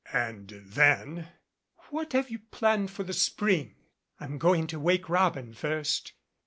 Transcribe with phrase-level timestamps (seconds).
[0.11, 1.27] And then,
[1.91, 3.75] "What have you planned for the spring?"
[4.19, 6.13] "I'm going to 'Wake Robin' first.